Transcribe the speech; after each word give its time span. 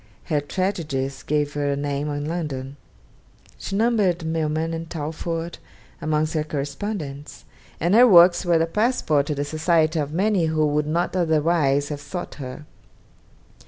Her 0.23 0.41
tragedies 0.41 1.21
gave 1.21 1.53
her 1.53 1.69
a 1.71 1.75
name 1.75 2.09
in 2.09 2.25
London. 2.25 2.75
She 3.59 3.75
numbered 3.75 4.25
Milman 4.25 4.73
and 4.73 4.89
Talfourd 4.89 5.59
amongst 6.01 6.33
her 6.33 6.43
correspondents; 6.43 7.45
and 7.79 7.93
her 7.93 8.07
works 8.07 8.43
were 8.43 8.55
a 8.59 8.65
passport 8.65 9.27
to 9.27 9.35
the 9.35 9.45
society 9.45 9.99
of 9.99 10.11
many 10.11 10.45
who 10.47 10.65
would 10.65 10.87
not 10.87 11.15
otherwise 11.15 11.89
have 11.89 12.01
sought 12.01 12.33
her. 12.41 12.65